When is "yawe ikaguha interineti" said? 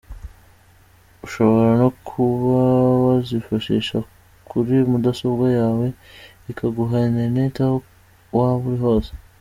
5.59-7.59